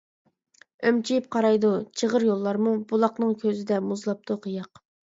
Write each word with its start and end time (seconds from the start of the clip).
ئۈمچىيىپ 0.89 1.27
قارايدۇ 1.35 1.71
چىغىر 2.03 2.27
يوللارمۇ، 2.31 2.75
بۇلاقنىڭ 2.95 3.39
كۆزىدە 3.47 3.83
مۇزلاپتۇ 3.93 4.43
قىياق. 4.49 4.87